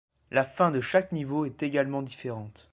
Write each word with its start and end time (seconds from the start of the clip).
La 0.31 0.43
fin 0.43 0.71
de 0.71 0.81
chaque 0.81 1.11
niveau 1.11 1.45
est 1.45 1.61
également 1.61 2.01
différente. 2.01 2.69